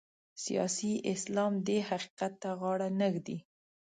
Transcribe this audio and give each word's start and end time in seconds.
سیاسي 0.43 0.93
اسلام 1.13 1.53
دې 1.67 1.77
حقیقت 1.89 2.33
ته 2.41 2.49
غاړه 2.59 2.87
نه 2.99 3.07
ږدي. 3.13 3.37